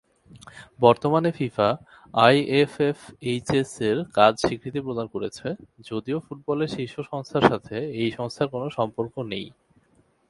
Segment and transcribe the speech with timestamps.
[0.79, 1.69] বর্তমানে ফিফা
[2.13, 5.47] আইএফএফএইচএস-এর কাজ স্বীকৃতি প্রদান করেছে,
[5.89, 9.45] যদিও ফুটবলের শীর্ষ সংস্থার সাথে এই সংস্থার কোন সম্পর্ক নেই।